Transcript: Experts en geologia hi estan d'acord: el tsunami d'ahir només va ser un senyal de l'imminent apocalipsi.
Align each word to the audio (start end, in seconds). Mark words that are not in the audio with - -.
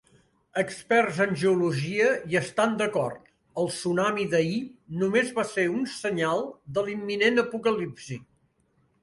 Experts 0.59 1.17
en 1.25 1.35
geologia 1.41 2.07
hi 2.31 2.39
estan 2.39 2.73
d'acord: 2.79 3.29
el 3.65 3.69
tsunami 3.75 4.25
d'ahir 4.33 4.57
només 5.03 5.31
va 5.37 5.47
ser 5.51 5.67
un 5.75 5.85
senyal 5.99 6.43
de 6.79 6.87
l'imminent 6.89 7.45
apocalipsi. 7.47 8.21